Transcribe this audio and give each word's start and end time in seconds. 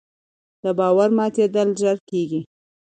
د 0.63 0.65
باور 0.79 1.09
ماتېدل 1.17 1.69
ژر 1.79 1.97
کېږي 2.09 2.41